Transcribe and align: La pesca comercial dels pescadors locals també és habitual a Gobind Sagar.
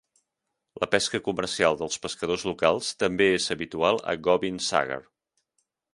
La 0.83 0.87
pesca 0.93 1.19
comercial 1.27 1.77
dels 1.83 1.99
pescadors 2.05 2.45
locals 2.51 2.89
també 3.05 3.27
és 3.35 3.51
habitual 3.57 4.01
a 4.15 4.17
Gobind 4.29 4.65
Sagar. 4.73 4.99